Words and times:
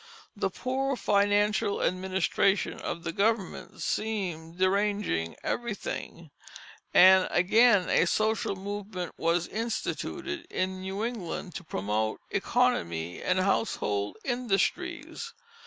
The 0.35 0.49
poor 0.49 0.95
financial 0.95 1.83
administration 1.83 2.79
of 2.79 3.03
the 3.03 3.11
government 3.11 3.81
seemed 3.83 4.57
deranging 4.57 5.35
everything; 5.43 6.31
and 6.91 7.27
again 7.29 7.87
a 7.87 8.07
social 8.07 8.55
movement 8.55 9.13
was 9.19 9.45
instituted 9.49 10.47
in 10.49 10.81
New 10.81 11.05
England 11.05 11.53
to 11.53 11.63
promote 11.63 12.19
"Oeconomy 12.33 13.21
and 13.23 13.41
Household 13.41 14.17
Industries." 14.23 15.33